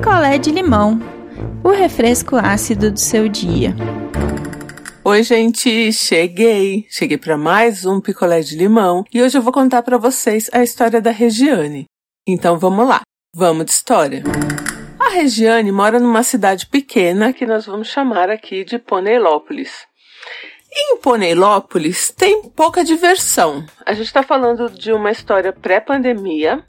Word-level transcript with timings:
picolé 0.00 0.38
de 0.38 0.50
limão, 0.50 0.98
o 1.62 1.68
refresco 1.68 2.34
ácido 2.34 2.90
do 2.90 2.98
seu 2.98 3.28
dia. 3.28 3.74
Oi, 5.04 5.22
gente, 5.22 5.92
cheguei. 5.92 6.86
Cheguei 6.88 7.18
para 7.18 7.36
mais 7.36 7.84
um 7.84 8.00
picolé 8.00 8.40
de 8.40 8.56
limão 8.56 9.04
e 9.12 9.22
hoje 9.22 9.36
eu 9.36 9.42
vou 9.42 9.52
contar 9.52 9.82
para 9.82 9.98
vocês 9.98 10.48
a 10.54 10.62
história 10.62 11.02
da 11.02 11.10
Regiane. 11.10 11.84
Então 12.26 12.58
vamos 12.58 12.88
lá. 12.88 13.02
Vamos 13.36 13.66
de 13.66 13.72
história. 13.72 14.22
A 14.98 15.10
Regiane 15.10 15.70
mora 15.70 16.00
numa 16.00 16.22
cidade 16.22 16.66
pequena 16.66 17.34
que 17.34 17.44
nós 17.44 17.66
vamos 17.66 17.88
chamar 17.88 18.30
aqui 18.30 18.64
de 18.64 18.78
Ponelópolis. 18.78 19.86
Em 20.72 20.98
Ponelópolis 20.98 22.12
tem 22.16 22.42
pouca 22.50 22.84
diversão. 22.84 23.64
A 23.84 23.92
gente 23.92 24.06
está 24.06 24.22
falando 24.22 24.70
de 24.70 24.92
uma 24.92 25.10
história 25.10 25.52
pré-pandemia. 25.52 26.64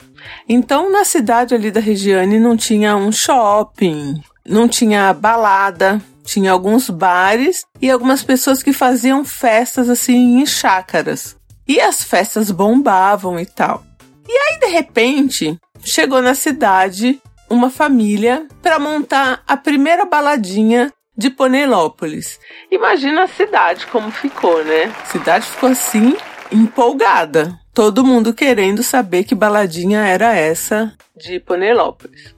Então, 0.48 0.90
na 0.90 1.04
cidade 1.04 1.54
ali 1.54 1.70
da 1.70 1.80
Regiane 1.80 2.40
não 2.40 2.56
tinha 2.56 2.96
um 2.96 3.12
shopping, 3.12 4.20
não 4.44 4.66
tinha 4.68 5.12
balada, 5.12 6.02
tinha 6.24 6.50
alguns 6.50 6.90
bares 6.90 7.64
e 7.80 7.90
algumas 7.90 8.22
pessoas 8.24 8.62
que 8.62 8.72
faziam 8.72 9.24
festas 9.24 9.88
assim 9.88 10.40
em 10.40 10.46
chácaras. 10.46 11.36
E 11.66 11.80
as 11.80 12.02
festas 12.02 12.50
bombavam 12.50 13.38
e 13.38 13.46
tal. 13.46 13.84
E 14.28 14.32
aí, 14.32 14.58
de 14.58 14.66
repente, 14.66 15.56
chegou 15.84 16.20
na 16.20 16.34
cidade 16.34 17.20
uma 17.48 17.70
família 17.70 18.46
para 18.60 18.78
montar 18.78 19.42
a 19.46 19.56
primeira 19.56 20.04
baladinha 20.04 20.92
de 21.22 21.30
Ponelópolis. 21.30 22.40
Imagina 22.68 23.22
a 23.22 23.28
cidade 23.28 23.86
como 23.86 24.10
ficou, 24.10 24.64
né? 24.64 24.92
A 25.02 25.04
cidade 25.04 25.46
ficou 25.46 25.68
assim, 25.68 26.16
empolgada. 26.50 27.56
Todo 27.72 28.04
mundo 28.04 28.34
querendo 28.34 28.82
saber 28.82 29.22
que 29.22 29.34
baladinha 29.34 30.00
era 30.00 30.34
essa 30.34 30.92
de 31.16 31.38
Ponelópolis. 31.38 32.34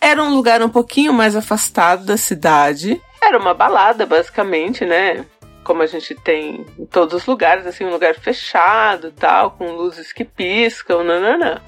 Era 0.00 0.22
um 0.22 0.32
lugar 0.32 0.62
um 0.62 0.68
pouquinho 0.68 1.12
mais 1.12 1.34
afastado 1.34 2.04
da 2.04 2.16
cidade. 2.16 3.02
Era 3.20 3.36
uma 3.36 3.52
balada, 3.52 4.06
basicamente, 4.06 4.84
né? 4.84 5.24
Como 5.64 5.82
a 5.82 5.86
gente 5.86 6.14
tem 6.14 6.64
em 6.78 6.86
todos 6.86 7.14
os 7.14 7.26
lugares, 7.26 7.66
assim, 7.66 7.84
um 7.84 7.90
lugar 7.90 8.14
fechado 8.14 9.10
tal, 9.10 9.52
com 9.52 9.72
luzes 9.72 10.12
que 10.12 10.24
piscam, 10.24 11.02
nananã. 11.02 11.60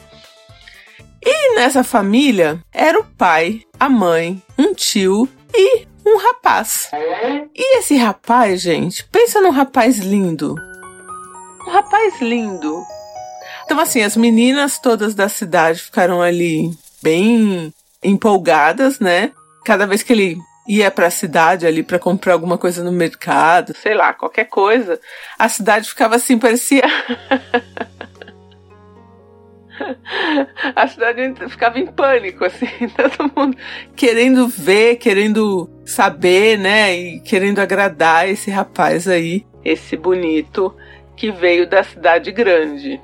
E 1.25 1.57
nessa 1.57 1.83
família 1.83 2.61
era 2.73 3.01
o 3.01 3.05
pai, 3.05 3.63
a 3.81 3.89
mãe, 3.89 4.41
um 4.57 4.73
tio 4.73 5.29
e 5.53 5.87
um 6.07 6.19
rapaz. 6.19 6.89
E 7.55 7.79
esse 7.79 7.97
rapaz, 7.97 8.61
gente, 8.61 9.05
pensa 9.05 9.41
num 9.41 9.51
rapaz 9.51 9.99
lindo. 9.99 10.55
Um 11.67 11.71
rapaz 11.71 12.21
lindo. 12.21 12.83
Então, 13.65 13.81
assim, 13.81 14.03
as 14.03 14.17
meninas 14.17 14.79
todas 14.79 15.15
da 15.15 15.29
cidade 15.29 15.83
ficaram 15.83 16.23
ali 16.23 16.71
bem 17.03 17.75
empolgadas, 18.03 19.01
né? 19.01 19.33
Cada 19.65 19.87
vez 19.87 20.05
que 20.05 20.13
ele 20.13 20.39
ia 20.69 20.91
para 20.91 21.09
a 21.09 21.11
cidade 21.11 21.67
ali 21.67 21.83
para 21.83 21.99
comprar 21.99 22.33
alguma 22.33 22.59
coisa 22.59 22.83
no 22.83 22.93
mercado, 22.93 23.75
sei 23.77 23.95
lá, 23.95 24.13
qualquer 24.13 24.47
coisa, 24.47 25.01
a 25.39 25.49
cidade 25.49 25.89
ficava 25.89 26.17
assim, 26.17 26.39
parecia 26.39 26.83
a 30.75 30.87
cidade 30.87 31.35
ficava 31.49 31.79
em 31.79 31.87
pânico, 31.87 32.45
assim, 32.45 32.67
todo 32.97 33.31
mundo 33.37 33.57
querendo 33.95 34.49
ver, 34.49 34.97
querendo 34.97 35.69
saber, 35.85 36.59
né, 36.59 36.97
e 36.97 37.21
querendo 37.21 37.59
agradar 37.61 38.29
esse 38.29 38.51
rapaz 38.51 39.09
aí, 39.09 39.47
esse 39.65 39.97
bonito 39.97 40.75
que 41.17 41.31
veio 41.31 41.69
da 41.69 41.83
cidade 41.83 42.31
grande. 42.31 43.01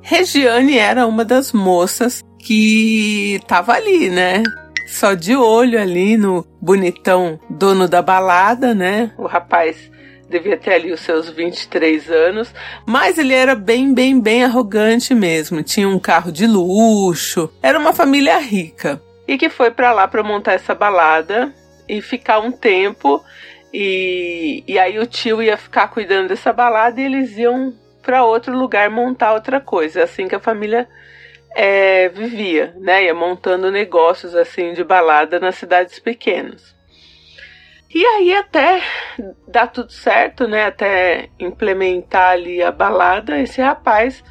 Regiane 0.00 0.78
era 0.78 1.06
uma 1.06 1.24
das 1.24 1.52
moças 1.52 2.22
que 2.38 3.40
tava 3.46 3.74
ali, 3.74 4.10
né? 4.10 4.42
Só 4.88 5.14
de 5.14 5.36
olho 5.36 5.80
ali 5.80 6.16
no 6.16 6.44
bonitão 6.60 7.38
dono 7.48 7.88
da 7.88 8.02
balada, 8.02 8.74
né? 8.74 9.12
O 9.16 9.26
rapaz 9.26 9.90
devia 10.32 10.56
ter 10.56 10.72
ali 10.72 10.92
os 10.92 11.00
seus 11.00 11.28
23 11.28 12.10
anos, 12.10 12.52
mas 12.86 13.18
ele 13.18 13.34
era 13.34 13.54
bem, 13.54 13.94
bem, 13.94 14.18
bem 14.18 14.44
arrogante 14.44 15.14
mesmo. 15.14 15.62
Tinha 15.62 15.88
um 15.88 15.98
carro 15.98 16.32
de 16.32 16.46
luxo, 16.46 17.52
era 17.62 17.78
uma 17.78 17.92
família 17.92 18.38
rica. 18.38 19.00
E 19.28 19.38
que 19.38 19.48
foi 19.48 19.70
para 19.70 19.92
lá 19.92 20.08
para 20.08 20.22
montar 20.22 20.54
essa 20.54 20.74
balada 20.74 21.54
e 21.88 22.00
ficar 22.00 22.40
um 22.40 22.50
tempo. 22.50 23.22
E, 23.72 24.64
e 24.66 24.78
aí 24.78 24.98
o 24.98 25.06
tio 25.06 25.42
ia 25.42 25.56
ficar 25.56 25.88
cuidando 25.88 26.28
dessa 26.28 26.52
balada 26.52 27.00
e 27.00 27.04
eles 27.04 27.36
iam 27.38 27.72
para 28.02 28.24
outro 28.24 28.56
lugar 28.56 28.90
montar 28.90 29.32
outra 29.32 29.60
coisa. 29.60 30.00
É 30.00 30.02
assim 30.02 30.26
que 30.26 30.34
a 30.34 30.40
família 30.40 30.88
é, 31.54 32.08
vivia, 32.08 32.74
né? 32.78 33.04
Ia 33.04 33.14
montando 33.14 33.70
negócios 33.70 34.34
assim 34.34 34.72
de 34.72 34.82
balada 34.82 35.38
nas 35.38 35.54
cidades 35.54 35.98
pequenas. 35.98 36.74
E 37.94 38.04
aí 38.04 38.34
até 38.34 38.82
dar 39.46 39.66
tudo 39.66 39.92
certo, 39.92 40.48
né? 40.48 40.66
Até 40.66 41.28
implementar 41.38 42.30
ali 42.30 42.62
a 42.62 42.72
balada, 42.72 43.38
esse 43.38 43.60
rapaz 43.60 44.24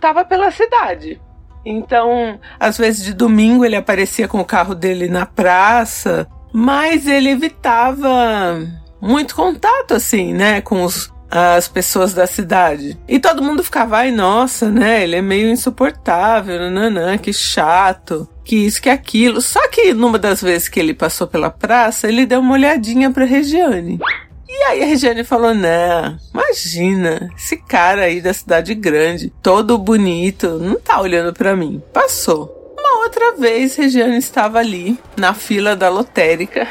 tava 0.00 0.24
pela 0.24 0.50
cidade. 0.50 1.20
Então, 1.64 2.40
às 2.58 2.78
vezes 2.78 3.04
de 3.04 3.12
domingo 3.12 3.64
ele 3.64 3.76
aparecia 3.76 4.26
com 4.26 4.40
o 4.40 4.44
carro 4.44 4.74
dele 4.74 5.08
na 5.08 5.26
praça, 5.26 6.26
mas 6.52 7.06
ele 7.06 7.30
evitava 7.30 8.60
muito 9.00 9.34
contato 9.34 9.94
assim, 9.94 10.32
né, 10.32 10.60
com 10.60 10.84
os 10.84 11.12
as 11.30 11.68
pessoas 11.68 12.12
da 12.12 12.26
cidade. 12.26 12.98
E 13.06 13.20
todo 13.20 13.42
mundo 13.42 13.62
ficava, 13.62 13.98
ai, 13.98 14.10
nossa, 14.10 14.68
né? 14.68 15.04
Ele 15.04 15.16
é 15.16 15.22
meio 15.22 15.48
insuportável, 15.48 16.58
nananã, 16.58 17.16
que 17.16 17.32
chato, 17.32 18.28
que 18.44 18.56
isso, 18.56 18.82
que 18.82 18.90
aquilo. 18.90 19.40
Só 19.40 19.68
que 19.68 19.94
numa 19.94 20.18
das 20.18 20.42
vezes 20.42 20.68
que 20.68 20.80
ele 20.80 20.92
passou 20.92 21.26
pela 21.26 21.50
praça, 21.50 22.08
ele 22.08 22.26
deu 22.26 22.40
uma 22.40 22.54
olhadinha 22.54 23.10
pra 23.10 23.24
Regiane. 23.24 24.00
E 24.48 24.62
aí 24.64 24.82
a 24.82 24.86
Regiane 24.86 25.22
falou: 25.22 25.54
Não, 25.54 26.18
imagina, 26.34 27.30
esse 27.36 27.56
cara 27.56 28.02
aí 28.02 28.20
da 28.20 28.34
cidade 28.34 28.74
grande, 28.74 29.32
todo 29.40 29.78
bonito, 29.78 30.58
não 30.58 30.80
tá 30.80 31.00
olhando 31.00 31.32
para 31.32 31.54
mim. 31.54 31.80
Passou. 31.92 32.58
Uma 32.76 33.04
outra 33.04 33.36
vez, 33.36 33.76
Regiane 33.76 34.18
estava 34.18 34.58
ali, 34.58 34.98
na 35.16 35.32
fila 35.32 35.76
da 35.76 35.88
lotérica, 35.88 36.66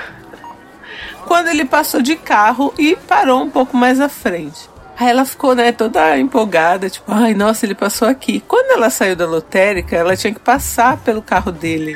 quando 1.29 1.47
ele 1.47 1.63
passou 1.63 2.01
de 2.01 2.16
carro 2.16 2.73
e 2.75 2.95
parou 2.95 3.44
um 3.44 3.51
pouco 3.51 3.78
mais 3.78 4.01
à 4.01 4.09
frente. 4.09 4.67
Aí 4.97 5.09
ela 5.09 5.23
ficou, 5.23 5.53
né, 5.53 5.72
toda 5.72 6.17
empolgada, 6.17 6.90
tipo, 6.90 7.06
ai, 7.07 7.35
nossa, 7.35 7.67
ele 7.67 7.75
passou 7.75 8.07
aqui. 8.07 8.44
Quando 8.47 8.72
ela 8.72 8.90
saiu 8.90 9.16
da 9.16 9.28
lotérica, 9.28 9.95
ela 9.95 10.17
tinha 10.17 10.34
que 10.34 10.40
passar 10.40 10.97
pelo 10.97 11.22
carro 11.22 11.51
dele. 11.51 11.95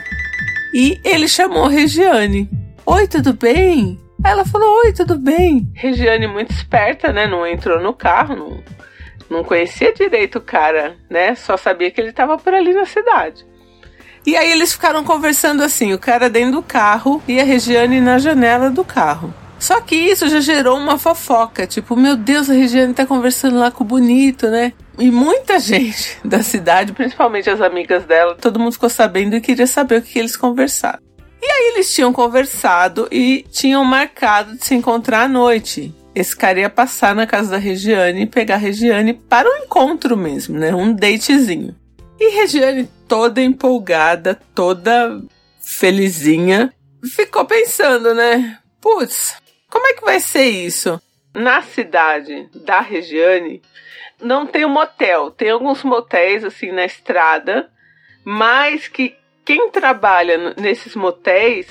E 0.72 1.02
ele 1.04 1.28
chamou 1.28 1.66
Regiane. 1.68 2.48
Oi, 2.86 3.08
tudo 3.08 3.34
bem? 3.34 4.00
Aí 4.24 4.32
ela 4.32 4.46
falou, 4.46 4.70
oi, 4.86 4.94
tudo 4.94 5.18
bem? 5.18 5.68
Regiane, 5.74 6.28
muito 6.28 6.52
esperta, 6.52 7.12
né, 7.12 7.26
não 7.26 7.46
entrou 7.46 7.82
no 7.82 7.92
carro, 7.92 8.36
não, 8.36 8.64
não 9.32 9.44
conhecia 9.44 9.92
direito 9.92 10.38
o 10.38 10.42
cara, 10.42 10.96
né, 11.10 11.34
só 11.34 11.58
sabia 11.58 11.90
que 11.90 12.00
ele 12.00 12.12
estava 12.12 12.38
por 12.38 12.54
ali 12.54 12.72
na 12.72 12.86
cidade. 12.86 13.44
E 14.26 14.38
aí 14.38 14.52
eles 14.52 14.72
ficaram 14.72 15.04
conversando 15.04 15.64
assim, 15.64 15.94
o 15.94 16.00
cara 16.00 16.30
dentro 16.30 16.54
do 16.54 16.64
carro 16.64 17.22
e 17.28 17.40
a 17.40 17.44
Regiane 17.44 18.00
na 18.00 18.18
janela 18.18 18.70
do 18.70 18.84
carro. 18.84 19.34
Só 19.60 19.80
que 19.80 19.96
isso 19.96 20.28
já 20.28 20.42
gerou 20.42 20.78
uma 20.78 20.98
fofoca, 20.98 21.66
tipo, 21.66 21.96
meu 21.96 22.18
Deus, 22.18 22.50
a 22.50 22.54
Regiane 22.54 22.94
tá 22.94 23.06
conversando 23.06 23.58
lá 23.58 23.72
com 23.72 23.84
o 23.84 23.88
bonito, 23.88 24.48
né? 24.48 24.74
E 25.00 25.10
muita 25.10 25.58
gente 25.62 26.18
da 26.24 26.44
cidade, 26.44 26.94
principalmente 26.94 27.50
as 27.50 27.62
amigas 27.62 28.06
dela, 28.06 28.36
todo 28.36 28.60
mundo 28.60 28.74
ficou 28.74 28.90
sabendo 28.90 29.36
e 29.36 29.42
queria 29.42 29.68
saber 29.68 30.00
o 30.00 30.02
que 30.02 30.20
eles 30.20 30.36
conversaram. 30.36 31.00
E 31.42 31.46
aí 31.46 31.74
eles 31.74 31.94
tinham 31.94 32.14
conversado 32.14 33.08
e 33.12 33.46
tinham 33.52 33.84
marcado 33.84 34.56
de 34.56 34.66
se 34.66 34.76
encontrar 34.76 35.24
à 35.24 35.28
noite. 35.28 35.94
Esse 36.16 36.36
cara 36.36 36.60
ia 36.60 36.70
passar 36.70 37.16
na 37.16 37.26
casa 37.26 37.52
da 37.52 37.58
Regiane 37.58 38.22
e 38.22 38.26
pegar 38.26 38.56
a 38.56 38.58
Regiane 38.58 39.14
para 39.14 39.50
um 39.50 39.64
encontro 39.64 40.16
mesmo, 40.16 40.58
né? 40.60 40.74
Um 40.74 40.94
datezinho. 40.94 41.76
E 42.24 42.30
Regiane, 42.30 42.90
toda 43.06 43.42
empolgada, 43.42 44.40
toda 44.56 45.22
felizinha, 45.60 46.74
ficou 47.04 47.44
pensando, 47.44 48.16
né? 48.16 48.60
Putz, 48.80 49.36
como 49.70 49.86
é 49.88 49.94
que 49.94 50.06
vai 50.06 50.22
ser 50.22 50.46
isso? 50.46 51.02
Na 51.34 51.62
cidade 51.62 52.50
da 52.64 52.80
Regiane, 52.80 53.62
não 54.22 54.48
tem 54.48 54.64
um 54.64 54.70
motel. 54.70 55.32
Tem 55.32 55.50
alguns 55.50 55.84
motéis, 55.84 56.46
assim, 56.46 56.72
na 56.72 56.86
estrada, 56.86 57.70
mas 58.24 58.88
que 58.88 59.18
quem 59.44 59.70
trabalha 59.70 60.54
nesses 60.56 60.96
motéis 60.96 61.68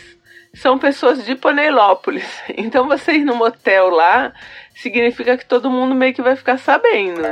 são 0.53 0.79
pessoas 0.79 1.25
de 1.25 1.35
Ponelópolis. 1.35 2.29
Então 2.59 2.87
você 2.87 3.12
ir 3.12 3.25
no 3.25 3.37
motel 3.37 3.88
lá 3.88 4.35
significa 4.75 5.38
que 5.38 5.47
todo 5.47 5.71
mundo 5.71 5.94
meio 5.94 6.12
que 6.12 6.21
vai 6.21 6.37
ficar 6.37 6.59
sabendo. 6.59 7.23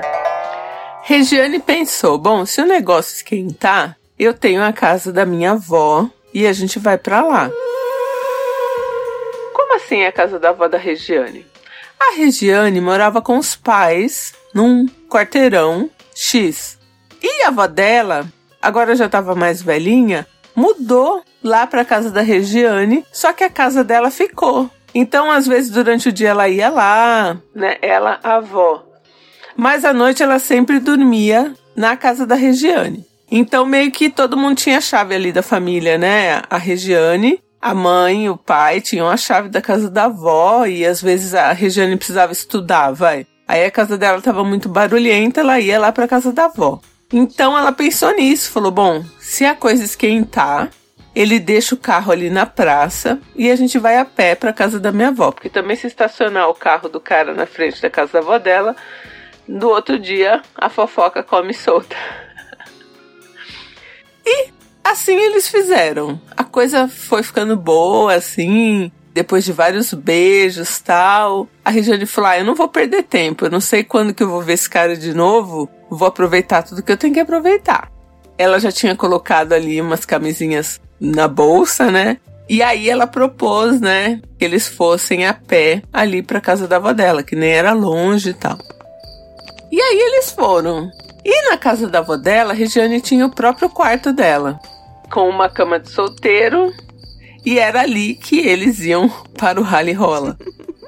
Regiane 1.02 1.58
pensou: 1.58 2.18
bom, 2.18 2.44
se 2.44 2.60
o 2.60 2.66
negócio 2.66 3.14
esquentar, 3.14 3.96
eu 4.18 4.34
tenho 4.34 4.62
a 4.62 4.72
casa 4.72 5.12
da 5.12 5.24
minha 5.24 5.52
avó 5.52 6.08
e 6.32 6.46
a 6.46 6.52
gente 6.52 6.78
vai 6.78 6.98
para 6.98 7.22
lá. 7.22 7.50
Como 9.54 9.76
assim 9.76 10.04
a 10.04 10.12
casa 10.12 10.38
da 10.38 10.50
avó 10.50 10.68
da 10.68 10.78
Regiane? 10.78 11.46
A 11.98 12.14
Regiane 12.16 12.80
morava 12.80 13.20
com 13.20 13.38
os 13.38 13.56
pais 13.56 14.34
num 14.54 14.86
quarteirão 15.08 15.90
X. 16.14 16.78
E 17.22 17.42
a 17.44 17.48
avó 17.48 17.66
dela, 17.66 18.26
agora 18.60 18.94
já 18.94 19.06
estava 19.06 19.34
mais 19.34 19.60
velhinha, 19.62 20.26
mudou 20.54 21.22
lá 21.42 21.66
para 21.66 21.84
casa 21.84 22.10
da 22.10 22.20
Regiane, 22.20 23.04
só 23.12 23.32
que 23.32 23.44
a 23.44 23.50
casa 23.50 23.82
dela 23.84 24.10
ficou. 24.10 24.70
Então, 24.94 25.30
às 25.30 25.46
vezes, 25.46 25.70
durante 25.70 26.08
o 26.08 26.12
dia 26.12 26.30
ela 26.30 26.48
ia 26.48 26.68
lá, 26.68 27.38
né? 27.54 27.76
Ela, 27.80 28.18
a 28.22 28.36
avó. 28.36 28.89
Mas 29.56 29.84
à 29.84 29.92
noite 29.92 30.22
ela 30.22 30.38
sempre 30.38 30.78
dormia 30.78 31.54
na 31.76 31.96
casa 31.96 32.26
da 32.26 32.34
Regiane. 32.34 33.04
Então, 33.30 33.64
meio 33.64 33.92
que 33.92 34.10
todo 34.10 34.36
mundo 34.36 34.56
tinha 34.56 34.78
a 34.78 34.80
chave 34.80 35.14
ali 35.14 35.30
da 35.30 35.42
família, 35.42 35.96
né? 35.96 36.42
A 36.50 36.58
Regiane, 36.58 37.40
a 37.60 37.72
mãe, 37.72 38.28
o 38.28 38.36
pai 38.36 38.80
tinham 38.80 39.08
a 39.08 39.16
chave 39.16 39.48
da 39.48 39.62
casa 39.62 39.88
da 39.88 40.04
avó 40.04 40.66
e 40.66 40.84
às 40.84 41.00
vezes 41.00 41.34
a 41.34 41.52
Regiane 41.52 41.96
precisava 41.96 42.32
estudar, 42.32 42.90
vai. 42.90 43.26
Aí 43.46 43.64
a 43.64 43.70
casa 43.70 43.96
dela 43.96 44.18
estava 44.18 44.42
muito 44.42 44.68
barulhenta, 44.68 45.40
ela 45.40 45.60
ia 45.60 45.78
lá 45.78 45.92
para 45.92 46.08
casa 46.08 46.32
da 46.32 46.46
avó. 46.46 46.80
Então 47.12 47.56
ela 47.56 47.72
pensou 47.72 48.14
nisso, 48.14 48.50
falou: 48.50 48.70
bom, 48.70 49.04
se 49.18 49.44
a 49.44 49.54
coisa 49.54 49.84
esquentar, 49.84 50.70
ele 51.14 51.38
deixa 51.38 51.74
o 51.74 51.78
carro 51.78 52.12
ali 52.12 52.30
na 52.30 52.46
praça 52.46 53.20
e 53.34 53.50
a 53.50 53.56
gente 53.56 53.78
vai 53.78 53.98
a 53.98 54.04
pé 54.04 54.34
para 54.34 54.52
casa 54.52 54.78
da 54.78 54.92
minha 54.92 55.08
avó, 55.08 55.30
porque 55.32 55.48
também 55.48 55.76
se 55.76 55.86
estacionar 55.86 56.48
o 56.48 56.54
carro 56.54 56.88
do 56.88 57.00
cara 57.00 57.34
na 57.34 57.46
frente 57.46 57.82
da 57.82 57.90
casa 57.90 58.12
da 58.12 58.18
avó 58.20 58.38
dela, 58.38 58.76
no 59.50 59.68
outro 59.68 59.98
dia 59.98 60.42
a 60.54 60.68
fofoca 60.68 61.24
come 61.24 61.52
solta. 61.52 61.96
e 64.24 64.48
assim 64.84 65.16
eles 65.16 65.48
fizeram. 65.48 66.20
A 66.36 66.44
coisa 66.44 66.86
foi 66.86 67.22
ficando 67.24 67.56
boa, 67.56 68.14
assim, 68.14 68.92
depois 69.12 69.44
de 69.44 69.52
vários 69.52 69.92
beijos 69.92 70.78
tal. 70.78 71.48
A 71.64 71.70
Regiane 71.70 72.06
falou: 72.06 72.30
ah, 72.30 72.38
eu 72.38 72.44
não 72.44 72.54
vou 72.54 72.68
perder 72.68 73.02
tempo, 73.02 73.44
eu 73.44 73.50
não 73.50 73.60
sei 73.60 73.82
quando 73.82 74.14
que 74.14 74.22
eu 74.22 74.30
vou 74.30 74.40
ver 74.40 74.52
esse 74.52 74.70
cara 74.70 74.96
de 74.96 75.12
novo, 75.12 75.68
vou 75.90 76.06
aproveitar 76.06 76.62
tudo 76.62 76.82
que 76.82 76.92
eu 76.92 76.96
tenho 76.96 77.14
que 77.14 77.20
aproveitar. 77.20 77.90
Ela 78.38 78.58
já 78.60 78.70
tinha 78.70 78.94
colocado 78.94 79.52
ali 79.52 79.80
umas 79.80 80.04
camisinhas 80.04 80.80
na 80.98 81.26
bolsa, 81.26 81.90
né? 81.90 82.18
E 82.48 82.62
aí 82.62 82.88
ela 82.88 83.06
propôs, 83.06 83.80
né, 83.80 84.20
que 84.36 84.44
eles 84.44 84.66
fossem 84.66 85.24
a 85.24 85.32
pé 85.32 85.82
ali 85.92 86.20
para 86.20 86.40
casa 86.40 86.66
da 86.66 86.76
avó 86.76 86.92
dela, 86.92 87.22
que 87.22 87.36
nem 87.36 87.50
era 87.50 87.72
longe 87.72 88.30
e 88.30 88.34
tal. 88.34 88.58
E 89.70 89.80
aí 89.80 89.98
eles 89.98 90.30
foram. 90.30 90.90
E 91.24 91.50
na 91.50 91.56
casa 91.56 91.88
da 91.88 91.98
avó 91.98 92.16
dela, 92.16 92.52
Regiane 92.52 93.00
tinha 93.00 93.26
o 93.26 93.34
próprio 93.34 93.68
quarto 93.68 94.12
dela, 94.12 94.58
com 95.10 95.28
uma 95.28 95.48
cama 95.48 95.78
de 95.78 95.90
solteiro 95.90 96.72
e 97.44 97.58
era 97.58 97.80
ali 97.80 98.14
que 98.14 98.38
eles 98.38 98.80
iam 98.80 99.08
para 99.36 99.60
o 99.60 99.62
rally 99.62 99.92
rola. 99.92 100.36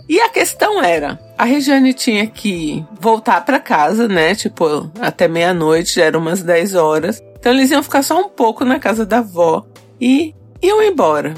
E 0.09 0.21
a 0.21 0.29
questão 0.29 0.83
era, 0.83 1.19
a 1.39 1.45
Regiane 1.45 1.95
tinha 1.95 2.27
que 2.27 2.85
voltar 3.01 3.45
para 3.45 3.61
casa, 3.61 4.09
né? 4.09 4.35
Tipo, 4.35 4.91
até 5.01 5.27
meia-noite, 5.29 5.95
já 5.95 6.05
eram 6.05 6.21
umas 6.21 6.43
10 6.43 6.75
horas. 6.75 7.23
Então 7.39 7.53
eles 7.53 7.71
iam 7.71 7.83
ficar 7.83 8.03
só 8.03 8.21
um 8.21 8.29
pouco 8.29 8.65
na 8.65 8.79
casa 8.79 9.07
da 9.07 9.19
avó 9.19 9.65
e 10.01 10.35
iam 10.61 10.83
embora. 10.83 11.35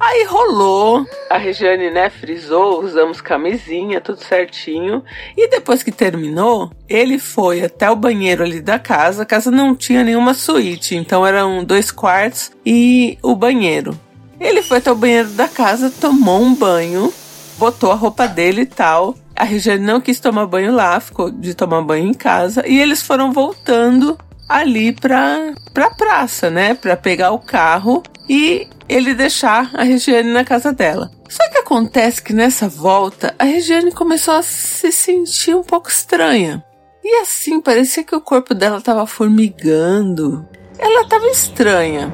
Aí 0.00 0.24
rolou, 0.24 1.04
a 1.28 1.36
Regiane, 1.36 1.90
né, 1.90 2.08
frisou, 2.08 2.84
usamos 2.84 3.20
camisinha, 3.20 4.00
tudo 4.00 4.22
certinho. 4.22 5.02
E 5.36 5.48
depois 5.48 5.82
que 5.82 5.90
terminou, 5.90 6.70
ele 6.88 7.18
foi 7.18 7.64
até 7.64 7.90
o 7.90 7.96
banheiro 7.96 8.44
ali 8.44 8.60
da 8.60 8.78
casa. 8.78 9.22
A 9.22 9.26
casa 9.26 9.50
não 9.50 9.74
tinha 9.74 10.04
nenhuma 10.04 10.34
suíte, 10.34 10.94
então 10.94 11.26
eram 11.26 11.64
dois 11.64 11.90
quartos 11.90 12.52
e 12.64 13.18
o 13.22 13.34
banheiro. 13.34 13.98
Ele 14.40 14.62
foi 14.62 14.78
até 14.78 14.92
o 14.92 14.94
banheiro 14.94 15.30
da 15.30 15.48
casa, 15.48 15.90
tomou 15.90 16.40
um 16.40 16.54
banho, 16.54 17.12
botou 17.58 17.90
a 17.90 17.96
roupa 17.96 18.28
dele 18.28 18.62
e 18.62 18.66
tal. 18.66 19.16
A 19.34 19.42
Regiane 19.42 19.84
não 19.84 20.00
quis 20.00 20.20
tomar 20.20 20.46
banho 20.46 20.72
lá, 20.72 20.98
ficou 21.00 21.28
de 21.28 21.54
tomar 21.54 21.82
banho 21.82 22.06
em 22.06 22.14
casa. 22.14 22.66
E 22.66 22.80
eles 22.80 23.02
foram 23.02 23.32
voltando 23.32 24.16
ali 24.48 24.92
pra, 24.92 25.52
pra 25.74 25.90
praça, 25.90 26.50
né? 26.50 26.74
Pra 26.74 26.96
pegar 26.96 27.32
o 27.32 27.38
carro 27.38 28.02
e 28.28 28.66
ele 28.88 29.14
deixar 29.14 29.70
a 29.74 29.82
Regiane 29.82 30.32
na 30.32 30.44
casa 30.44 30.72
dela. 30.72 31.10
Só 31.28 31.46
que 31.50 31.58
acontece 31.58 32.22
que 32.22 32.32
nessa 32.32 32.68
volta 32.68 33.34
a 33.38 33.44
Regiane 33.44 33.92
começou 33.92 34.34
a 34.34 34.42
se 34.42 34.90
sentir 34.90 35.54
um 35.54 35.62
pouco 35.62 35.88
estranha. 35.88 36.64
E 37.04 37.22
assim, 37.22 37.60
parecia 37.60 38.02
que 38.02 38.14
o 38.14 38.20
corpo 38.20 38.54
dela 38.54 38.78
estava 38.78 39.06
formigando. 39.06 40.46
Ela 40.78 41.02
estava 41.02 41.26
estranha. 41.26 42.12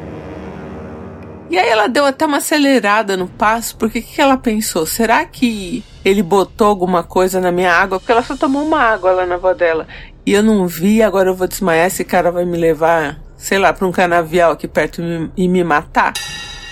E 1.50 1.58
aí 1.58 1.68
ela 1.68 1.88
deu 1.88 2.04
até 2.06 2.26
uma 2.26 2.38
acelerada 2.38 3.16
no 3.16 3.28
passo, 3.28 3.76
porque 3.76 3.98
o 3.98 4.02
que 4.02 4.20
ela 4.20 4.36
pensou? 4.36 4.86
Será 4.86 5.24
que 5.24 5.84
ele 6.04 6.22
botou 6.22 6.66
alguma 6.66 7.04
coisa 7.04 7.40
na 7.40 7.52
minha 7.52 7.72
água? 7.72 8.00
Porque 8.00 8.12
ela 8.12 8.22
só 8.22 8.36
tomou 8.36 8.64
uma 8.64 8.80
água 8.80 9.12
lá 9.12 9.26
na 9.26 9.34
avó 9.36 9.52
dela. 9.52 9.86
E 10.26 10.32
eu 10.32 10.42
não 10.42 10.66
vi, 10.66 11.02
agora 11.02 11.30
eu 11.30 11.34
vou 11.34 11.46
desmaiar, 11.46 11.86
esse 11.86 12.04
cara 12.04 12.30
vai 12.30 12.44
me 12.44 12.56
levar, 12.56 13.20
sei 13.36 13.58
lá, 13.58 13.72
para 13.72 13.86
um 13.86 13.92
canavial 13.92 14.52
aqui 14.52 14.66
perto 14.66 15.02
e 15.36 15.48
me 15.48 15.62
matar. 15.62 16.14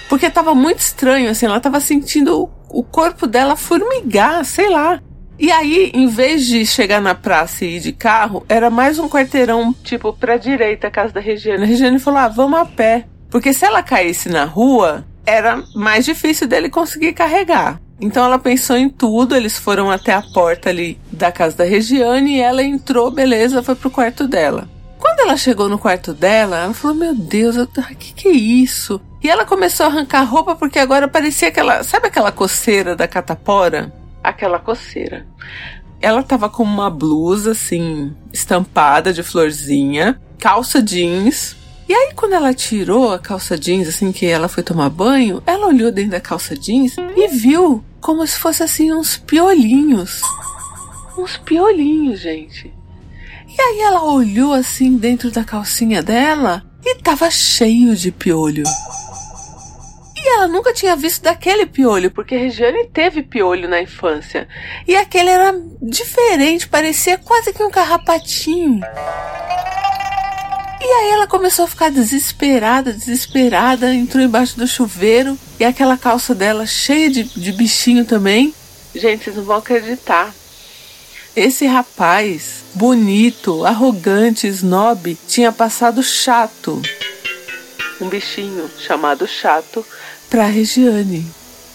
Porque 0.09 0.31
tava 0.31 0.55
muito 0.55 0.79
estranho, 0.79 1.31
assim, 1.31 1.47
ela 1.47 1.61
tava 1.61 1.81
sentindo 1.81 2.51
o 2.69 2.83
corpo 2.83 3.27
dela 3.27 3.57
formigar, 3.57 4.45
sei 4.45 4.69
lá. 4.71 5.01
E 5.39 5.51
aí, 5.51 5.91
em 5.95 6.07
vez 6.07 6.47
de 6.47 6.65
chegar 6.65 7.01
na 7.01 7.15
praça 7.15 7.65
e 7.65 7.77
ir 7.77 7.81
de 7.81 7.93
carro, 7.93 8.45
era 8.49 8.71
mais 8.71 8.99
um 8.99 9.09
quarteirão, 9.09 9.75
tipo, 9.83 10.13
pra 10.13 10.37
direita, 10.37 10.87
a 10.87 10.91
casa 10.91 11.13
da 11.13 11.21
Regiane. 11.21 11.65
A 11.65 11.67
Regiane 11.67 11.99
falou: 11.99 12.21
ah, 12.21 12.29
vamos 12.29 12.59
a 12.59 12.65
pé. 12.65 13.07
Porque 13.31 13.53
se 13.53 13.65
ela 13.65 13.83
caísse 13.83 14.29
na 14.29 14.45
rua, 14.45 15.05
era 15.25 15.63
mais 15.75 16.05
difícil 16.05 16.47
dele 16.47 16.69
conseguir 16.69 17.15
carregar. 17.15 17.81
Então 18.03 18.25
ela 18.25 18.39
pensou 18.39 18.77
em 18.77 18.89
tudo, 18.89 19.37
eles 19.37 19.57
foram 19.57 19.89
até 19.89 20.13
a 20.13 20.21
porta 20.21 20.69
ali 20.69 20.99
da 21.13 21.31
casa 21.31 21.59
da 21.59 21.65
Regiane 21.65 22.35
e 22.35 22.41
ela 22.41 22.61
entrou, 22.61 23.13
beleza, 23.13 23.63
foi 23.63 23.77
pro 23.77 23.93
quarto 23.93 24.27
dela. 24.27 24.69
Quando 24.99 25.21
ela 25.21 25.37
chegou 25.37 25.69
no 25.69 25.79
quarto 25.79 26.13
dela, 26.13 26.65
ela 26.65 26.75
falou: 26.75 26.97
Meu 26.97 27.15
Deus, 27.15 27.57
o 27.57 27.67
que, 27.97 28.13
que 28.13 28.29
é 28.29 28.33
isso? 28.33 29.01
E 29.23 29.31
ela 29.31 29.45
começou 29.45 29.87
a 29.87 29.89
arrancar 29.89 30.25
roupa 30.25 30.57
porque 30.57 30.81
agora 30.81 31.07
parecia 31.07 31.47
aquela. 31.47 31.85
Sabe 31.85 32.09
aquela 32.09 32.33
coceira 32.33 32.97
da 32.97 33.07
catapora? 33.07 33.93
Aquela 34.23 34.59
coceira. 34.59 35.25
Ela 36.01 36.25
tava 36.25 36.49
com 36.49 36.65
uma 36.65 36.91
blusa 36.91 37.53
assim, 37.53 38.13
estampada 38.33 39.13
de 39.13 39.23
florzinha, 39.23 40.21
calça 40.41 40.83
jeans, 40.83 41.57
e 41.89 41.95
aí, 41.95 42.13
quando 42.15 42.35
ela 42.35 42.55
tirou 42.55 43.13
a 43.13 43.19
calça 43.19 43.59
jeans, 43.59 43.89
assim, 43.89 44.13
que 44.13 44.27
ela 44.27 44.49
foi 44.49 44.63
tomar 44.63 44.89
banho, 44.89 45.43
ela 45.47 45.67
olhou 45.67 45.91
dentro 45.91 46.13
da 46.13 46.21
calça 46.21 46.57
jeans 46.57 46.97
e 47.17 47.29
viu 47.29 47.85
como 48.01 48.27
se 48.27 48.39
fosse 48.39 48.63
assim 48.63 48.93
uns 48.93 49.17
piolinhos. 49.17 50.21
Uns 51.17 51.37
piolinhos, 51.37 52.21
gente. 52.21 52.73
E 53.49 53.61
aí 53.61 53.81
ela 53.81 54.03
olhou 54.05 54.53
assim 54.53 54.97
dentro 54.97 55.31
da 55.31 55.45
calcinha 55.45 56.03
dela 56.03 56.65
e 56.85 56.97
tava 56.97 57.31
cheio 57.31 57.95
de 57.95 58.11
piolho. 58.11 58.65
E 60.17 60.29
ela 60.37 60.47
nunca 60.49 60.73
tinha 60.73 60.97
visto 60.97 61.23
daquele 61.23 61.67
piolho, 61.67 62.11
porque 62.11 62.37
Regiane 62.37 62.87
teve 62.87 63.23
piolho 63.23 63.69
na 63.69 63.83
infância. 63.83 64.49
E 64.87 64.97
aquele 64.97 65.29
era 65.29 65.53
diferente, 65.83 66.69
parecia 66.69 67.19
quase 67.19 67.53
que 67.53 67.63
um 67.63 67.71
carrapatinho. 67.71 68.81
E 70.85 70.85
aí 70.85 71.11
ela 71.11 71.29
começou 71.29 71.65
a 71.65 71.69
ficar 71.69 71.93
desesperada, 71.93 72.93
desesperada, 72.93 73.95
entrou 73.95 74.21
embaixo 74.21 74.59
do 74.59 74.67
chuveiro 74.67 75.39
e 75.61 75.65
aquela 75.65 75.97
calça 75.97 76.35
dela 76.35 76.67
cheia 76.67 77.09
de, 77.09 77.23
de 77.23 77.53
bichinho 77.53 78.05
também. 78.05 78.53
Gente, 78.93 79.23
vocês 79.23 79.37
não 79.37 79.45
vão 79.45 79.59
acreditar. 79.59 80.35
Esse 81.37 81.67
rapaz, 81.67 82.65
bonito, 82.75 83.65
arrogante, 83.65 84.49
snob, 84.49 85.17
tinha 85.29 85.53
passado 85.53 86.03
chato. 86.03 86.83
Um 88.01 88.09
bichinho 88.09 88.69
chamado 88.77 89.25
chato 89.29 89.87
pra 90.29 90.47
Regiane. 90.47 91.25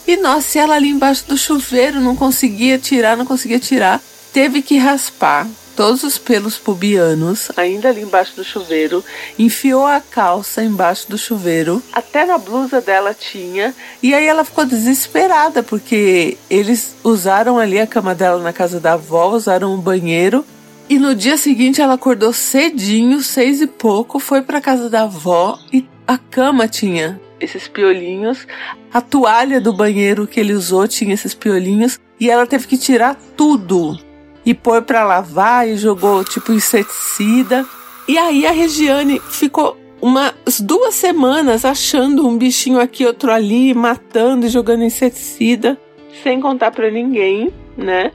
E 0.05 0.17
nossa, 0.17 0.59
ela 0.59 0.75
ali 0.75 0.89
embaixo 0.89 1.25
do 1.25 1.37
chuveiro 1.37 2.01
não 2.01 2.15
conseguia 2.15 2.77
tirar, 2.77 3.15
não 3.15 3.25
conseguia 3.25 3.57
tirar. 3.57 4.01
Teve 4.33 4.61
que 4.61 4.77
raspar 4.77 5.47
todos 5.77 6.01
os 6.03 6.17
pelos 6.17 6.57
pubianos, 6.57 7.51
ainda 7.55 7.89
ali 7.89 8.01
embaixo 8.01 8.35
do 8.35 8.43
chuveiro, 8.43 9.05
enfiou 9.37 9.85
a 9.85 10.01
calça 10.01 10.63
embaixo 10.63 11.07
do 11.07 11.19
chuveiro, 11.19 11.83
até 11.93 12.25
na 12.25 12.39
blusa 12.39 12.81
dela 12.81 13.13
tinha, 13.13 13.75
e 14.01 14.11
aí 14.15 14.25
ela 14.25 14.43
ficou 14.43 14.65
desesperada 14.65 15.61
porque 15.61 16.35
eles 16.49 16.95
usaram 17.03 17.59
ali 17.59 17.79
a 17.79 17.85
cama 17.85 18.15
dela 18.15 18.41
na 18.41 18.51
casa 18.51 18.79
da 18.79 18.93
avó, 18.93 19.29
usaram 19.29 19.75
o 19.75 19.77
banheiro. 19.77 20.43
E 20.89 20.97
no 20.97 21.13
dia 21.13 21.37
seguinte 21.37 21.81
ela 21.81 21.93
acordou 21.93 22.33
cedinho, 22.33 23.21
seis 23.21 23.61
e 23.61 23.67
pouco, 23.67 24.19
foi 24.19 24.41
para 24.41 24.59
casa 24.59 24.89
da 24.89 25.03
avó 25.03 25.59
e 25.71 25.85
a 26.07 26.17
cama 26.17 26.67
tinha 26.67 27.21
esses 27.39 27.67
piolinhos. 27.67 28.47
A 28.91 28.99
toalha 28.99 29.61
do 29.61 29.73
banheiro 29.73 30.25
que 30.25 30.39
ele 30.39 30.53
usou 30.53 30.87
tinha 30.87 31.13
esses 31.13 31.35
piolinhos 31.35 31.99
e 32.19 32.31
ela 32.31 32.47
teve 32.47 32.65
que 32.65 32.77
tirar 32.77 33.15
tudo 33.35 34.06
e 34.47 34.53
pôr 34.53 34.81
para 34.81 35.03
lavar 35.03 35.67
e 35.67 35.75
jogou 35.75 36.23
tipo 36.23 36.53
inseticida. 36.53 37.65
E 38.07 38.17
aí 38.17 38.47
a 38.47 38.51
Regiane 38.51 39.19
ficou 39.19 39.77
umas 40.01 40.61
duas 40.61 40.95
semanas 40.95 41.65
achando 41.65 42.25
um 42.25 42.37
bichinho 42.37 42.79
aqui, 42.79 43.05
outro 43.05 43.29
ali, 43.29 43.73
matando 43.73 44.45
e 44.45 44.49
jogando 44.49 44.85
inseticida, 44.85 45.77
sem 46.23 46.39
contar 46.39 46.71
para 46.71 46.89
ninguém, 46.89 47.51
né? 47.75 48.13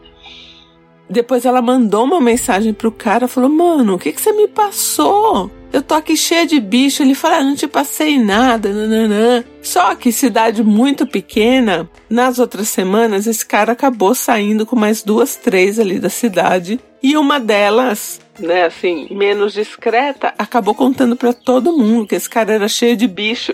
Depois 1.09 1.45
ela 1.45 1.61
mandou 1.61 2.05
uma 2.05 2.21
mensagem 2.21 2.73
pro 2.73 2.93
cara, 2.93 3.29
falou: 3.29 3.51
"Mano, 3.51 3.95
o 3.95 3.99
que 3.99 4.13
que 4.13 4.21
você 4.21 4.33
me 4.33 4.49
passou? 4.49 5.51
eu 5.73 5.83
tô 5.83 5.95
aqui 5.95 6.17
cheia 6.17 6.47
de 6.47 6.61
bicho. 6.61 7.03
Ele 7.03 7.15
fala, 7.15 7.39
ah, 7.39 7.45
não 7.45 7.57
te 7.57 7.67
passei 7.67 8.19
nada, 8.19 8.69
nananã. 8.69 9.43
Só 9.63 9.95
que 9.95 10.13
cidade 10.13 10.63
muito 10.63 11.07
pequena, 11.07 11.89
nas 12.11 12.39
outras 12.39 12.69
semanas, 12.69 13.27
esse 13.27 13.45
cara 13.45 13.73
acabou 13.73 14.15
saindo 14.15 14.67
com 14.67 14.77
mais 14.77 15.03
duas, 15.03 15.35
três 15.35 15.81
ali 15.81 15.99
da 15.99 16.11
cidade. 16.11 16.79
E 17.03 17.17
uma 17.17 17.41
delas, 17.41 18.21
né, 18.39 18.67
assim, 18.67 19.09
menos 19.11 19.55
discreta, 19.55 20.35
acabou 20.39 20.75
contando 20.75 21.17
para 21.17 21.33
todo 21.33 21.77
mundo 21.77 22.07
que 22.07 22.15
esse 22.15 22.29
cara 22.29 22.53
era 22.53 22.69
cheio 22.69 22.97
de 22.97 23.09
bicho. 23.09 23.53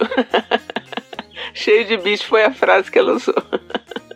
cheio 1.54 1.86
de 1.86 1.96
bicho 1.96 2.26
foi 2.26 2.44
a 2.44 2.52
frase 2.52 2.90
que 2.90 2.98
ela 2.98 3.14
usou. 3.14 3.34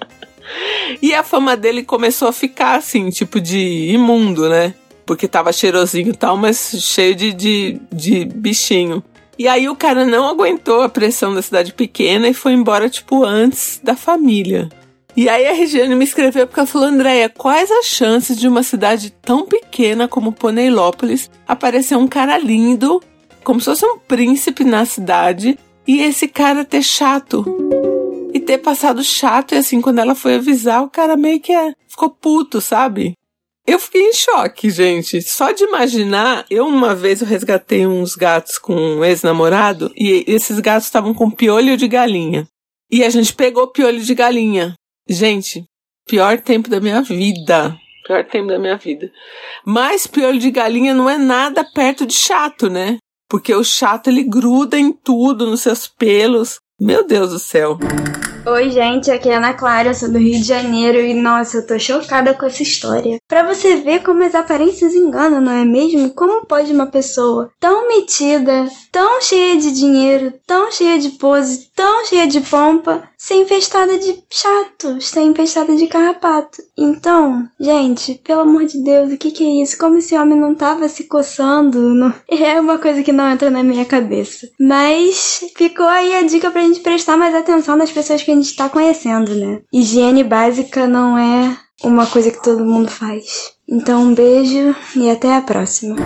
e 1.00 1.14
a 1.14 1.22
fama 1.22 1.56
dele 1.56 1.82
começou 1.82 2.28
a 2.28 2.32
ficar 2.32 2.76
assim, 2.76 3.10
tipo 3.10 3.40
de 3.40 3.90
imundo, 3.92 4.48
né? 4.48 4.74
Porque 5.06 5.26
tava 5.26 5.52
cheirosinho 5.52 6.10
e 6.10 6.16
tal, 6.16 6.36
mas 6.36 6.76
cheio 6.80 7.14
de, 7.14 7.32
de, 7.32 7.80
de 7.92 8.24
bichinho. 8.24 9.02
E 9.38 9.48
aí 9.48 9.68
o 9.68 9.74
cara 9.74 10.04
não 10.04 10.28
aguentou 10.28 10.82
a 10.82 10.88
pressão 10.88 11.34
da 11.34 11.42
cidade 11.42 11.72
pequena 11.72 12.28
e 12.28 12.34
foi 12.34 12.52
embora, 12.52 12.88
tipo, 12.88 13.24
antes 13.24 13.80
da 13.82 13.96
família. 13.96 14.68
E 15.16 15.28
aí 15.28 15.46
a 15.46 15.52
Regiane 15.52 15.94
me 15.94 16.04
escreveu 16.04 16.46
porque 16.46 16.60
ela 16.60 16.66
falou, 16.66 16.88
Andréia, 16.88 17.28
quais 17.28 17.70
as 17.70 17.86
chances 17.86 18.38
de 18.38 18.48
uma 18.48 18.62
cidade 18.62 19.10
tão 19.10 19.44
pequena 19.44 20.08
como 20.08 20.32
Poneilópolis 20.32 21.30
aparecer 21.46 21.96
um 21.96 22.08
cara 22.08 22.38
lindo, 22.38 23.02
como 23.44 23.60
se 23.60 23.66
fosse 23.66 23.84
um 23.84 23.98
príncipe 23.98 24.64
na 24.64 24.86
cidade, 24.86 25.58
e 25.86 26.00
esse 26.00 26.28
cara 26.28 26.64
ter 26.64 26.82
chato? 26.82 27.44
Ter 28.46 28.58
passado 28.58 29.02
chato, 29.02 29.54
e 29.54 29.58
assim, 29.58 29.80
quando 29.80 29.98
ela 29.98 30.14
foi 30.14 30.34
avisar, 30.34 30.82
o 30.82 30.90
cara 30.90 31.16
meio 31.16 31.40
que 31.40 31.52
é, 31.52 31.72
ficou 31.86 32.10
puto, 32.10 32.60
sabe? 32.60 33.14
Eu 33.66 33.78
fiquei 33.78 34.08
em 34.08 34.12
choque, 34.12 34.70
gente. 34.70 35.22
Só 35.22 35.52
de 35.52 35.62
imaginar, 35.64 36.44
eu 36.50 36.66
uma 36.66 36.94
vez 36.94 37.20
eu 37.20 37.26
resgatei 37.26 37.86
uns 37.86 38.16
gatos 38.16 38.58
com 38.58 38.74
um 38.74 39.04
ex-namorado 39.04 39.92
e 39.96 40.24
esses 40.26 40.58
gatos 40.58 40.86
estavam 40.86 41.14
com 41.14 41.30
piolho 41.30 41.76
de 41.76 41.86
galinha. 41.86 42.46
E 42.90 43.04
a 43.04 43.10
gente 43.10 43.32
pegou 43.32 43.68
piolho 43.68 44.00
de 44.00 44.14
galinha. 44.14 44.74
Gente, 45.08 45.64
pior 46.06 46.40
tempo 46.40 46.68
da 46.68 46.80
minha 46.80 47.00
vida. 47.02 47.76
Pior 48.04 48.24
tempo 48.24 48.48
da 48.48 48.58
minha 48.58 48.76
vida. 48.76 49.10
Mas 49.64 50.08
piolho 50.08 50.40
de 50.40 50.50
galinha 50.50 50.92
não 50.92 51.08
é 51.08 51.16
nada 51.16 51.64
perto 51.64 52.04
de 52.04 52.14
chato, 52.14 52.68
né? 52.68 52.98
Porque 53.28 53.54
o 53.54 53.64
chato 53.64 54.08
ele 54.08 54.24
gruda 54.24 54.78
em 54.78 54.92
tudo, 54.92 55.46
nos 55.46 55.62
seus 55.62 55.86
pelos. 55.86 56.58
Meu 56.80 57.06
Deus 57.06 57.30
do 57.30 57.38
céu. 57.38 57.78
Oi, 58.44 58.70
gente, 58.70 59.08
aqui 59.08 59.28
é 59.28 59.36
Ana 59.36 59.54
Clara, 59.54 59.94
sou 59.94 60.10
do 60.10 60.18
Rio 60.18 60.40
de 60.40 60.42
Janeiro 60.42 60.98
e 60.98 61.14
nossa, 61.14 61.58
eu 61.58 61.66
tô 61.66 61.78
chocada 61.78 62.34
com 62.34 62.44
essa 62.44 62.60
história. 62.60 63.18
Pra 63.28 63.44
você 63.44 63.76
ver 63.76 64.02
como 64.02 64.24
as 64.24 64.34
aparências 64.34 64.96
enganam, 64.96 65.40
não 65.40 65.52
é 65.52 65.64
mesmo? 65.64 66.12
Como 66.12 66.44
pode 66.44 66.72
uma 66.72 66.88
pessoa 66.88 67.52
tão 67.60 67.86
metida, 67.86 68.66
tão 68.90 69.22
cheia 69.22 69.56
de 69.56 69.70
dinheiro, 69.70 70.34
tão 70.44 70.72
cheia 70.72 70.98
de 70.98 71.10
pose, 71.10 71.70
tão 71.72 72.04
cheia 72.06 72.26
de 72.26 72.40
pompa, 72.40 73.08
ser 73.22 73.36
infestada 73.36 73.96
de 73.98 74.20
chato, 74.28 75.00
ser 75.00 75.20
infestada 75.20 75.76
de 75.76 75.86
carrapato? 75.86 76.60
Então, 76.76 77.48
gente, 77.60 78.14
pelo 78.14 78.40
amor 78.40 78.64
de 78.64 78.82
Deus, 78.82 79.12
o 79.12 79.16
que 79.16 79.30
que 79.30 79.44
é 79.44 79.62
isso? 79.62 79.78
Como 79.78 79.98
esse 79.98 80.16
homem 80.16 80.36
não 80.36 80.56
tava 80.56 80.88
se 80.88 81.04
coçando? 81.04 81.94
Não... 81.94 82.12
É 82.52 82.60
uma 82.60 82.78
coisa 82.78 83.02
que 83.04 83.12
não 83.12 83.30
entra 83.30 83.48
na 83.48 83.62
minha 83.62 83.84
cabeça. 83.84 84.48
Mas 84.58 85.44
ficou 85.56 85.86
aí 85.86 86.16
a 86.16 86.22
dica 86.22 86.50
pra 86.50 86.62
gente 86.62 86.80
prestar 86.80 87.16
mais 87.16 87.32
atenção 87.34 87.76
nas 87.76 87.92
pessoas 87.92 88.22
que 88.22 88.32
a 88.32 88.34
gente 88.34 88.46
está 88.46 88.68
conhecendo, 88.68 89.32
né? 89.36 89.62
Higiene 89.72 90.24
básica 90.24 90.88
não 90.88 91.16
é 91.16 91.56
uma 91.84 92.06
coisa 92.06 92.30
que 92.30 92.42
todo 92.42 92.64
mundo 92.64 92.90
faz. 92.90 93.52
Então, 93.74 94.02
um 94.02 94.14
beijo 94.14 94.76
e 94.94 95.08
até 95.08 95.34
a 95.34 95.40
próxima. 95.40 95.96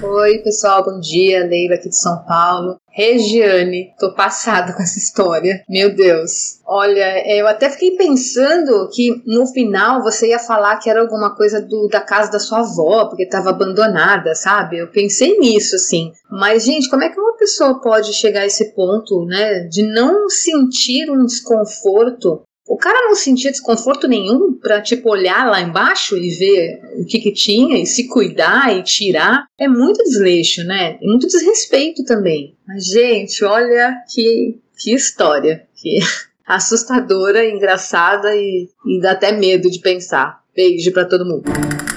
Oi, 0.00 0.38
pessoal, 0.38 0.84
bom 0.84 1.00
dia. 1.00 1.44
Leila 1.44 1.74
aqui 1.74 1.88
de 1.88 1.98
São 1.98 2.24
Paulo. 2.24 2.76
Regiane, 2.92 3.92
tô 3.98 4.14
passada 4.14 4.72
com 4.72 4.80
essa 4.80 5.00
história. 5.00 5.64
Meu 5.68 5.92
Deus. 5.92 6.60
Olha, 6.64 7.36
eu 7.36 7.48
até 7.48 7.70
fiquei 7.70 7.96
pensando 7.96 8.88
que 8.94 9.20
no 9.26 9.48
final 9.48 10.00
você 10.00 10.28
ia 10.28 10.38
falar 10.38 10.76
que 10.76 10.88
era 10.88 11.00
alguma 11.00 11.34
coisa 11.34 11.60
do, 11.60 11.88
da 11.88 12.00
casa 12.00 12.30
da 12.30 12.38
sua 12.38 12.60
avó, 12.60 13.06
porque 13.06 13.24
estava 13.24 13.50
abandonada, 13.50 14.36
sabe? 14.36 14.78
Eu 14.78 14.86
pensei 14.86 15.38
nisso, 15.38 15.74
assim. 15.74 16.12
Mas, 16.30 16.66
gente, 16.66 16.88
como 16.88 17.02
é 17.02 17.08
que 17.08 17.18
uma 17.18 17.36
pessoa 17.36 17.80
pode 17.80 18.12
chegar 18.12 18.42
a 18.42 18.46
esse 18.46 18.72
ponto, 18.76 19.24
né, 19.24 19.64
de 19.64 19.82
não 19.92 20.28
sentir 20.28 21.10
um 21.10 21.24
desconforto 21.24 22.42
o 22.68 22.76
cara 22.76 23.08
não 23.08 23.14
sentia 23.14 23.50
desconforto 23.50 24.06
nenhum 24.06 24.52
para 24.52 24.82
tipo 24.82 25.10
olhar 25.10 25.46
lá 25.50 25.60
embaixo 25.60 26.16
e 26.18 26.28
ver 26.28 26.80
o 27.00 27.06
que 27.06 27.18
que 27.18 27.32
tinha 27.32 27.80
e 27.80 27.86
se 27.86 28.06
cuidar 28.06 28.76
e 28.76 28.82
tirar. 28.82 29.46
É 29.58 29.66
muito 29.66 30.04
desleixo, 30.04 30.62
né? 30.64 30.98
E 31.00 31.08
muito 31.08 31.26
desrespeito 31.26 32.04
também. 32.04 32.54
Mas 32.66 32.84
gente, 32.84 33.42
olha 33.42 33.96
que 34.12 34.58
que 34.78 34.94
história, 34.94 35.66
que 35.74 35.98
assustadora, 36.46 37.48
engraçada 37.48 38.36
e, 38.36 38.68
e 38.86 39.00
dá 39.00 39.12
até 39.12 39.32
medo 39.32 39.70
de 39.70 39.80
pensar. 39.80 40.40
Beijo 40.54 40.92
para 40.92 41.06
todo 41.06 41.24
mundo. 41.24 41.44